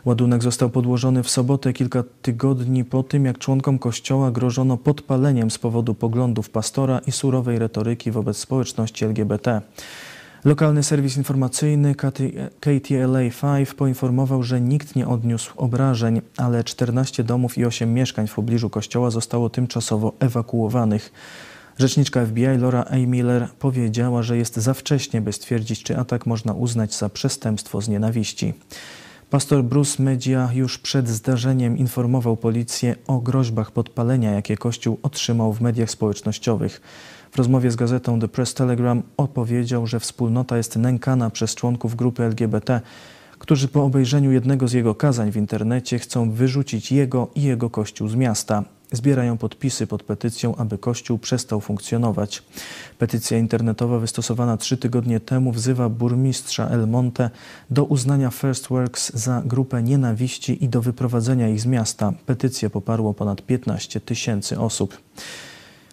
Ładunek 0.05 0.43
został 0.43 0.71
podłożony 0.71 1.23
w 1.23 1.31
sobotę 1.31 1.73
kilka 1.73 2.05
tygodni 2.23 2.85
po 2.85 3.03
tym, 3.03 3.25
jak 3.25 3.39
członkom 3.39 3.79
kościoła 3.79 4.31
grożono 4.31 4.77
podpaleniem 4.77 5.51
z 5.51 5.59
powodu 5.59 5.95
poglądów 5.95 6.51
pastora 6.51 6.99
i 7.07 7.13
surowej 7.13 7.59
retoryki 7.59 8.11
wobec 8.11 8.37
społeczności 8.37 9.05
LGBT. 9.05 9.61
Lokalny 10.45 10.83
serwis 10.83 11.17
informacyjny 11.17 11.95
KTLA-5 12.61 13.75
poinformował, 13.75 14.43
że 14.43 14.61
nikt 14.61 14.97
nie 14.97 15.09
odniósł 15.09 15.53
obrażeń, 15.57 16.21
ale 16.37 16.65
14 16.65 17.25
domów 17.25 17.59
i 17.59 17.65
8 17.65 17.95
mieszkań 17.95 18.27
w 18.27 18.35
pobliżu 18.35 18.71
kościoła 18.71 19.11
zostało 19.11 19.51
tymczasowo 19.51 20.13
ewakuowanych. 20.21 21.13
Rzeczniczka 21.79 22.27
FBI 22.27 22.59
Laura 22.59 22.85
A. 22.91 22.97
Miller 22.97 23.49
powiedziała, 23.59 24.23
że 24.23 24.37
jest 24.37 24.57
za 24.57 24.75
wcześnie, 24.75 25.21
by 25.21 25.33
stwierdzić, 25.33 25.83
czy 25.83 25.99
atak 25.99 26.27
można 26.27 26.53
uznać 26.53 26.95
za 26.95 27.09
przestępstwo 27.09 27.81
z 27.81 27.89
nienawiści. 27.89 28.55
Pastor 29.31 29.65
Bruce 29.65 30.03
Media 30.03 30.51
już 30.55 30.79
przed 30.79 31.09
zdarzeniem 31.09 31.79
informował 31.79 32.37
policję 32.37 32.97
o 33.07 33.19
groźbach 33.19 33.71
podpalenia, 33.71 34.33
jakie 34.33 34.57
Kościół 34.57 34.99
otrzymał 35.03 35.53
w 35.53 35.61
mediach 35.61 35.91
społecznościowych. 35.91 36.81
W 37.35 37.39
rozmowie 37.39 37.71
z 37.71 37.77
gazetą 37.77 38.21
The 38.21 38.29
Press 38.29 38.55
Telegram 38.55 39.03
opowiedział, 39.17 39.87
że 39.87 40.01
wspólnota 40.01 40.57
jest 40.57 40.77
nękana 40.77 41.31
przez 41.31 41.55
członków 41.55 41.97
grupy 41.97 42.23
LGBT, 42.23 42.81
którzy 43.39 43.69
po 43.69 43.85
obejrzeniu 43.85 44.33
jednego 44.33 44.69
z 44.69 44.73
jego 44.73 44.95
kazań 44.95 45.33
w 45.33 45.37
internecie 45.37 45.99
chcą 45.99 46.31
wyrzucić 46.31 46.93
jego 46.93 47.29
i 47.35 47.43
jego 47.43 47.71
kościół 47.71 48.09
z 48.09 48.15
miasta. 48.15 48.65
zbierają 48.93 49.39
podpisy 49.39 49.87
pod 49.87 50.03
petycją, 50.03 50.57
aby 50.57 50.79
Kościół 50.79 51.19
przestał 51.19 51.61
funkcjonować. 51.61 52.43
Petycja 52.99 53.39
internetowa 53.39 53.99
wystosowana 53.99 54.57
trzy 54.57 54.77
tygodnie 54.77 55.21
temu 55.21 55.53
wzywa 55.53 55.89
burmistrza 55.89 56.69
El 56.69 56.89
Monte 56.89 57.31
do 57.71 57.85
uznania 57.85 58.31
First 58.31 58.69
Works 58.69 59.13
za 59.15 59.43
grupę 59.47 59.83
nienawiści 59.83 60.65
i 60.65 60.69
do 60.69 60.83
wyprowadzenia 60.83 61.49
ich 61.49 61.61
z 61.61 61.67
miasta. 61.67 62.13
Petycję 62.27 62.71
poparło 62.71 63.15
ponad 63.15 63.43
15 63.43 64.01
tysięcy 64.01 64.59
osób. 64.59 64.99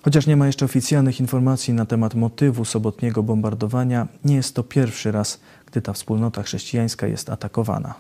Chociaż 0.03 0.27
nie 0.27 0.38
ma 0.38 0.48
jeszcze 0.48 0.65
oficjalnych 0.65 1.20
informacji 1.20 1.74
na 1.74 1.86
temat 1.86 2.15
motywu 2.15 2.65
sobotniego 2.65 3.24
bombardowania, 3.24 4.08
nie 4.25 4.36
jest 4.36 4.55
to 4.55 4.63
pierwszy 4.63 5.12
raz, 5.12 5.39
gdy 5.65 5.81
ta 5.81 5.93
wspólnota 5.93 6.43
chrześcijańska 6.43 7.08
jest 7.08 7.29
atakowana. 7.29 7.93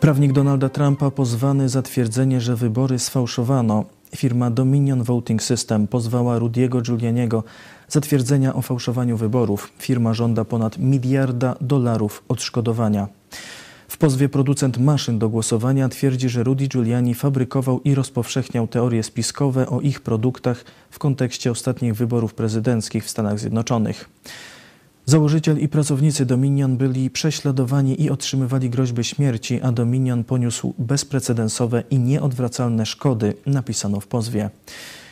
Prawnik 0.00 0.32
Donalda 0.32 0.68
Trumpa 0.68 1.10
pozwany 1.10 1.68
za 1.68 1.82
twierdzenie, 1.82 2.40
że 2.40 2.56
wybory 2.56 2.98
sfałszowano. 2.98 3.84
Firma 4.16 4.50
Dominion 4.50 5.02
Voting 5.02 5.42
System 5.42 5.86
pozwała 5.86 6.38
Rudiego 6.38 6.80
Giulianiego 6.80 7.44
za 7.88 8.00
twierdzenia 8.00 8.54
o 8.54 8.62
fałszowaniu 8.62 9.16
wyborów. 9.16 9.72
Firma 9.78 10.14
żąda 10.14 10.44
ponad 10.44 10.78
miliarda 10.78 11.56
dolarów 11.60 12.22
odszkodowania. 12.28 13.08
W 13.88 13.96
pozwie 13.96 14.28
producent 14.28 14.78
maszyn 14.78 15.18
do 15.18 15.28
głosowania 15.28 15.88
twierdzi, 15.88 16.28
że 16.28 16.42
Rudy 16.44 16.66
Giuliani 16.66 17.14
fabrykował 17.14 17.80
i 17.80 17.94
rozpowszechniał 17.94 18.66
teorie 18.66 19.02
spiskowe 19.02 19.68
o 19.68 19.80
ich 19.80 20.00
produktach 20.00 20.64
w 20.90 20.98
kontekście 20.98 21.50
ostatnich 21.50 21.94
wyborów 21.94 22.34
prezydenckich 22.34 23.04
w 23.04 23.10
Stanach 23.10 23.38
Zjednoczonych. 23.38 24.08
Założyciel 25.06 25.58
i 25.58 25.68
pracownicy 25.68 26.26
Dominion 26.26 26.76
byli 26.76 27.10
prześladowani 27.10 28.02
i 28.02 28.10
otrzymywali 28.10 28.70
groźby 28.70 29.04
śmierci, 29.04 29.60
a 29.62 29.72
Dominion 29.72 30.24
poniósł 30.24 30.74
bezprecedensowe 30.78 31.82
i 31.90 31.98
nieodwracalne 31.98 32.86
szkody, 32.86 33.34
napisano 33.46 34.00
w 34.00 34.06
pozwie. 34.06 34.50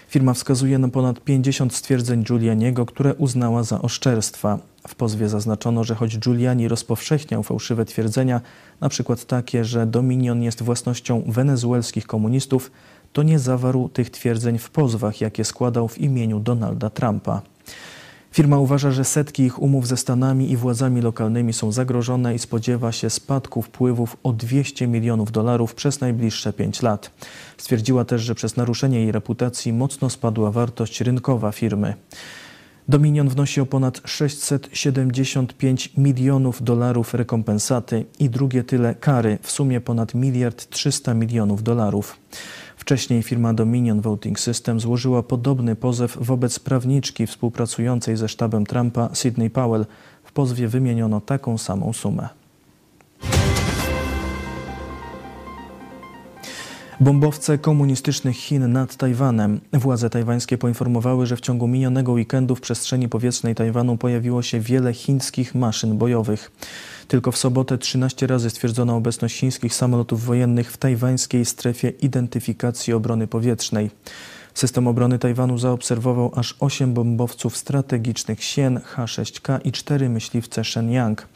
Firma 0.09 0.35
wskazuje 0.35 0.79
na 0.79 0.89
ponad 0.89 1.21
50 1.21 1.75
stwierdzeń 1.75 2.25
Giulianiego, 2.25 2.87
które 2.87 3.15
uznała 3.15 3.63
za 3.63 3.83
oszczerstwa. 3.83 4.59
W 4.89 4.95
pozwie 4.95 5.29
zaznaczono, 5.29 5.85
że 5.85 5.95
choć 5.95 6.19
Giuliani 6.19 6.69
rozpowszechniał 6.69 7.43
fałszywe 7.43 7.85
twierdzenia, 7.85 8.41
przykład 8.89 9.25
takie, 9.25 9.65
że 9.65 9.87
Dominion 9.87 10.43
jest 10.43 10.63
własnością 10.63 11.23
wenezuelskich 11.27 12.07
komunistów, 12.07 12.71
to 13.13 13.23
nie 13.23 13.39
zawarł 13.39 13.89
tych 13.89 14.11
twierdzeń 14.11 14.59
w 14.59 14.71
pozwach, 14.71 15.21
jakie 15.21 15.45
składał 15.45 15.89
w 15.89 15.99
imieniu 15.99 16.41
Donalda 16.41 16.91
Trumpa. 16.91 17.43
Firma 18.37 18.59
uważa, 18.59 18.91
że 18.91 19.05
setki 19.05 19.43
ich 19.43 19.63
umów 19.63 19.87
ze 19.87 19.97
Stanami 19.97 20.51
i 20.51 20.57
władzami 20.57 21.01
lokalnymi 21.01 21.53
są 21.53 21.73
zagrożone 21.73 22.35
i 22.35 22.39
spodziewa 22.39 22.93
się 22.93 23.11
spadku 23.11 23.63
wpływów 23.63 24.17
o 24.23 24.33
200 24.33 24.87
milionów 24.87 25.33
dolarów 25.33 25.75
przez 25.75 26.01
najbliższe 26.01 26.53
5 26.53 26.83
lat. 26.83 27.11
Stwierdziła 27.57 28.05
też, 28.05 28.23
że 28.23 28.35
przez 28.35 28.57
naruszenie 28.57 29.01
jej 29.01 29.13
reputacji 29.13 29.73
mocno 29.73 30.11
spadła 30.11 30.51
wartość 30.51 31.01
rynkowa 31.01 31.53
firmy. 31.53 31.95
Dominion 32.89 33.29
wnosi 33.29 33.61
o 33.61 33.67
ponad 33.67 34.01
675 34.05 35.93
milionów 35.97 36.63
dolarów 36.63 37.15
rekompensaty 37.15 38.05
i 38.19 38.31
drugie 38.31 38.65
tyle 38.65 38.95
kary, 38.95 39.39
w 39.43 39.51
sumie 39.51 39.81
ponad 39.81 40.15
miliard 40.15 40.69
300 40.71 41.15
milionów 41.15 41.63
dolarów. 41.63 42.17
Wcześniej 42.87 43.23
firma 43.23 43.55
Dominion 43.55 44.01
Voting 44.01 44.41
System 44.41 44.81
złożyła 44.81 45.23
podobny 45.23 45.77
pozew 45.77 46.19
wobec 46.21 46.59
prawniczki 46.59 47.27
współpracującej 47.27 48.17
ze 48.17 48.29
sztabem 48.29 48.67
Trumpa 48.67 49.11
Sidney 49.15 49.51
Powell. 49.51 49.87
W 50.25 50.33
pozwie 50.33 50.69
wymieniono 50.69 51.21
taką 51.21 51.59
samą 51.59 51.93
sumę. 51.93 52.29
Bombowce 57.01 57.59
komunistycznych 57.59 58.37
Chin 58.37 58.73
nad 58.73 58.97
Tajwanem. 58.97 59.61
Władze 59.73 60.11
tajwańskie 60.11 60.59
poinformowały, 60.59 61.27
że 61.27 61.37
w 61.37 61.41
ciągu 61.41 61.69
minionego 61.69 62.13
weekendu 62.13 62.57
w 62.57 62.61
przestrzeni 62.61 63.09
powietrznej 63.09 63.55
Tajwanu 63.55 63.97
pojawiło 63.97 64.43
się 64.43 64.61
wiele 64.61 64.93
chińskich 64.93 65.55
maszyn 65.55 65.99
bojowych. 65.99 66.51
Tylko 67.09 67.33
w 67.33 67.37
sobotę 67.37 67.79
13 67.79 68.27
razy 68.27 68.51
stwierdzono 68.51 68.97
obecność 68.97 69.39
chińskich 69.39 69.75
samolotów 69.75 70.25
wojennych 70.25 70.73
w 70.73 70.77
tajwańskiej 70.77 71.45
strefie 71.45 71.89
identyfikacji 71.89 72.93
obrony 72.93 73.27
powietrznej. 73.27 73.91
System 74.55 74.89
obrony 74.89 75.19
Tajwanu 75.19 75.59
zaobserwował 75.59 76.33
aż 76.35 76.57
8 76.61 76.95
bombowców 76.95 77.57
strategicznych 77.57 78.39
Xian 78.39 78.81
H-6K 78.85 79.61
i 79.65 79.73
4 79.73 80.09
myśliwce 80.09 80.65
Shenyang. 80.65 81.29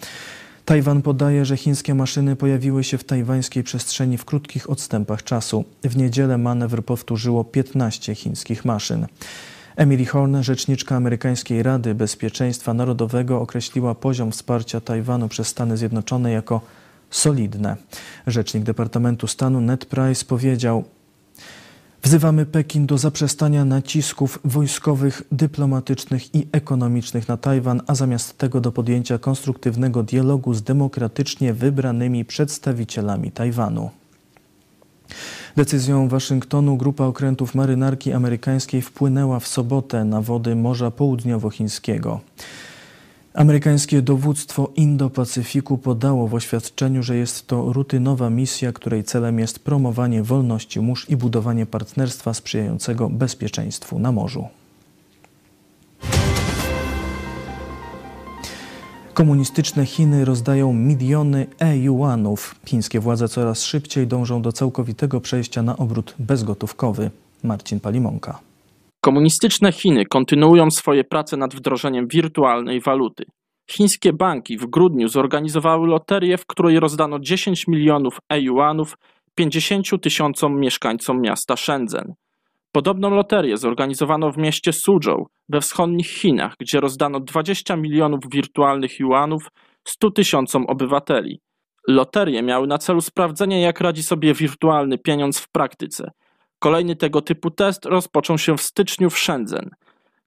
Tajwan 0.71 1.03
podaje, 1.03 1.45
że 1.45 1.57
chińskie 1.57 1.95
maszyny 1.95 2.37
pojawiły 2.37 2.85
się 2.85 2.99
w 2.99 3.05
tajwańskiej 3.05 3.63
przestrzeni 3.63 4.19
w 4.19 4.25
krótkich 4.25 4.71
odstępach 4.71 5.25
czasu. 5.25 5.65
W 5.85 5.97
niedzielę 5.97 6.39
manewr 6.39 6.85
powtórzyło 6.85 7.45
15 7.45 8.15
chińskich 8.15 8.65
maszyn. 8.65 9.07
Emily 9.77 10.07
Horn, 10.07 10.43
rzeczniczka 10.43 10.97
amerykańskiej 10.97 11.63
Rady 11.63 11.95
Bezpieczeństwa 11.95 12.75
Narodowego, 12.75 13.41
określiła 13.41 13.95
poziom 13.95 14.33
wsparcia 14.33 14.81
Tajwanu 14.81 15.29
przez 15.29 15.49
Stany 15.49 15.77
Zjednoczone 15.77 16.33
jako 16.33 16.61
solidne. 17.11 17.77
Rzecznik 18.27 18.65
Departamentu 18.65 19.27
Stanu 19.27 19.61
Ned 19.61 19.87
Price 19.87 20.25
powiedział: 20.25 20.85
Wzywamy 22.03 22.47
Pekin 22.47 22.87
do 22.87 22.99
zaprzestania 22.99 23.65
nacisków 23.65 24.39
wojskowych, 24.45 25.23
dyplomatycznych 25.33 26.35
i 26.35 26.47
ekonomicznych 26.53 27.29
na 27.29 27.37
Tajwan, 27.37 27.83
a 27.87 27.95
zamiast 27.95 28.39
tego 28.39 28.61
do 28.61 28.73
podjęcia 28.73 29.19
konstruktywnego 29.19 30.03
dialogu 30.03 30.55
z 30.55 30.63
demokratycznie 30.63 31.55
wybranymi 31.55 32.25
przedstawicielami 32.25 33.33
Tajwanu. 33.33 33.91
Decyzją 35.57 36.09
Waszyngtonu 36.09 36.77
grupa 36.77 37.05
okrętów 37.05 37.55
marynarki 37.55 38.13
amerykańskiej 38.13 38.83
wpłynęła 38.83 39.41
w 39.41 39.49
sobotę 39.49 40.05
na 40.05 40.21
wody 40.21 40.57
Morza 40.57 40.91
Południowochińskiego. 40.91 42.21
Amerykańskie 43.35 44.03
dowództwo 44.03 44.71
Indo-Pacyfiku 44.77 45.79
podało 45.79 46.29
w 46.29 46.35
oświadczeniu, 46.35 47.03
że 47.03 47.17
jest 47.17 47.47
to 47.47 47.73
rutynowa 47.73 48.31
misja, 48.31 48.73
której 48.73 49.05
celem 49.05 49.39
jest 49.39 49.59
promowanie 49.59 50.23
wolności 50.23 50.81
mórz 50.81 51.11
i 51.11 51.17
budowanie 51.17 51.67
partnerstwa 51.67 52.35
sprzyjającego 52.35 53.09
bezpieczeństwu 53.09 53.99
na 53.99 54.13
morzu. 54.13 54.49
Komunistyczne 59.15 59.87
Chiny 59.87 60.25
rozdają 60.25 60.73
miliony 60.73 61.47
e-yuanów. 61.61 62.55
Chińskie 62.67 63.01
władze 63.01 63.29
coraz 63.29 63.63
szybciej 63.63 64.07
dążą 64.07 64.43
do 64.43 64.53
całkowitego 64.53 65.21
przejścia 65.21 65.63
na 65.63 65.77
obrót 65.77 66.15
bezgotówkowy. 66.19 67.11
Marcin 67.43 67.81
Palimonka. 67.81 68.50
Komunistyczne 69.01 69.73
Chiny 69.73 70.07
kontynuują 70.07 70.71
swoje 70.71 71.05
prace 71.05 71.37
nad 71.37 71.55
wdrożeniem 71.55 72.09
wirtualnej 72.09 72.81
waluty. 72.81 73.25
Chińskie 73.71 74.13
banki 74.13 74.59
w 74.59 74.67
grudniu 74.67 75.09
zorganizowały 75.09 75.89
loterię, 75.89 76.39
w 76.39 76.47
której 76.47 76.81
rozdano 76.81 77.19
10 77.19 77.69
milionów 77.69 78.19
e-yuanów 78.33 78.95
50 79.35 80.03
tysiącom 80.03 80.61
mieszkańcom 80.61 81.21
miasta 81.21 81.57
Shenzhen. 81.57 82.15
Podobną 82.73 83.11
loterię 83.11 83.57
zorganizowano 83.57 84.33
w 84.33 84.37
mieście 84.39 84.73
Suzhou 84.73 85.27
we 85.49 85.61
wschodnich 85.61 86.11
Chinach, 86.11 86.55
gdzie 86.61 86.81
rozdano 86.81 87.21
20 87.21 87.77
milionów 87.77 88.21
wirtualnych 88.33 88.99
yuanów 88.99 89.49
100 89.89 90.11
tysiącom 90.11 90.67
obywateli. 90.67 91.41
Loterie 91.89 92.43
miały 92.43 92.67
na 92.67 92.79
celu 92.79 93.01
sprawdzenie, 93.01 93.61
jak 93.61 93.81
radzi 93.81 94.03
sobie 94.03 94.35
wirtualny 94.35 94.99
pieniądz 94.99 95.41
w 95.41 95.51
praktyce. 95.51 96.11
Kolejny 96.61 96.97
tego 96.97 97.23
typu 97.23 97.51
test 97.51 97.85
rozpoczął 97.85 98.39
się 98.39 98.57
w 98.57 98.63
styczniu 98.63 99.11
w 99.11 99.19
Shenzhen. 99.19 99.71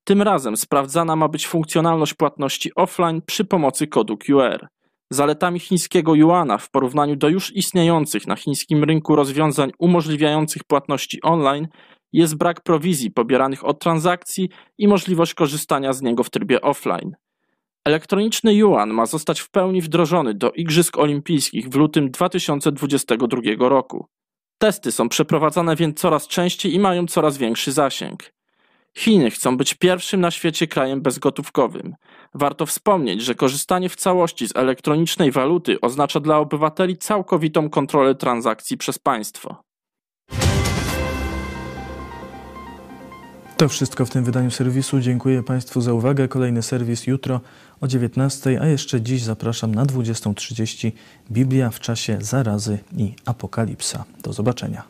Tym 0.03 0.21
razem 0.21 0.57
sprawdzana 0.57 1.15
ma 1.15 1.27
być 1.27 1.47
funkcjonalność 1.47 2.13
płatności 2.13 2.75
offline 2.75 3.21
przy 3.21 3.45
pomocy 3.45 3.87
kodu 3.87 4.17
QR. 4.17 4.67
Zaletami 5.09 5.59
chińskiego 5.59 6.15
yuana 6.15 6.57
w 6.57 6.69
porównaniu 6.69 7.15
do 7.15 7.29
już 7.29 7.55
istniejących 7.55 8.27
na 8.27 8.35
chińskim 8.35 8.83
rynku 8.83 9.15
rozwiązań 9.15 9.71
umożliwiających 9.79 10.63
płatności 10.63 11.21
online 11.21 11.67
jest 12.13 12.35
brak 12.35 12.61
prowizji 12.61 13.11
pobieranych 13.11 13.65
od 13.65 13.79
transakcji 13.79 14.49
i 14.77 14.87
możliwość 14.87 15.33
korzystania 15.33 15.93
z 15.93 16.01
niego 16.01 16.23
w 16.23 16.29
trybie 16.29 16.61
offline. 16.61 17.15
Elektroniczny 17.85 18.53
yuan 18.53 18.89
ma 18.89 19.05
zostać 19.05 19.39
w 19.39 19.49
pełni 19.49 19.81
wdrożony 19.81 20.33
do 20.33 20.51
Igrzysk 20.51 20.97
Olimpijskich 20.97 21.69
w 21.69 21.75
lutym 21.75 22.11
2022 22.11 23.69
roku. 23.69 24.07
Testy 24.63 24.91
są 24.91 25.09
przeprowadzane 25.09 25.75
więc 25.75 25.99
coraz 25.99 26.27
częściej 26.27 26.73
i 26.73 26.79
mają 26.79 27.07
coraz 27.07 27.37
większy 27.37 27.71
zasięg. 27.71 28.33
Chiny 28.97 29.31
chcą 29.31 29.57
być 29.57 29.73
pierwszym 29.73 30.21
na 30.21 30.31
świecie 30.31 30.67
krajem 30.67 31.01
bezgotówkowym. 31.01 31.95
Warto 32.33 32.65
wspomnieć, 32.65 33.21
że 33.21 33.35
korzystanie 33.35 33.89
w 33.89 33.95
całości 33.95 34.47
z 34.47 34.55
elektronicznej 34.55 35.31
waluty 35.31 35.81
oznacza 35.81 36.19
dla 36.19 36.37
obywateli 36.37 36.97
całkowitą 36.97 37.69
kontrolę 37.69 38.15
transakcji 38.15 38.77
przez 38.77 38.99
państwo. 38.99 39.63
To 43.63 43.69
wszystko 43.69 44.05
w 44.05 44.09
tym 44.09 44.23
wydaniu 44.23 44.51
serwisu. 44.51 44.99
Dziękuję 44.99 45.43
Państwu 45.43 45.81
za 45.81 45.93
uwagę. 45.93 46.27
Kolejny 46.27 46.63
serwis 46.63 47.07
jutro 47.07 47.41
o 47.81 47.87
19, 47.87 48.61
a 48.61 48.67
jeszcze 48.67 49.01
dziś 49.01 49.23
zapraszam 49.23 49.75
na 49.75 49.85
20.30 49.85 50.91
Biblia 51.31 51.69
w 51.69 51.79
czasie 51.79 52.17
zarazy 52.21 52.79
i 52.97 53.13
apokalipsa. 53.25 54.05
Do 54.23 54.33
zobaczenia. 54.33 54.83